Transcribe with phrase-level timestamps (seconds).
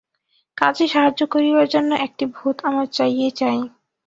[0.57, 3.59] কাজে সাহায্য করিবার জন্য একটি ভূত আমার চাই-ই-চাই।